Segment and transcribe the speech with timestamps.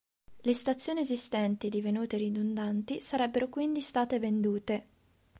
[0.41, 4.85] Le stazioni esistenti divenute ridondanti sarebbero quindi state vendute.